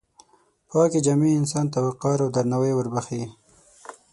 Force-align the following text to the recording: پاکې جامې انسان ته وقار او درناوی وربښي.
پاکې 0.69 0.99
جامې 1.05 1.31
انسان 1.39 1.65
ته 1.73 1.77
وقار 1.87 2.17
او 2.23 2.29
درناوی 2.35 2.73
وربښي. 2.75 3.23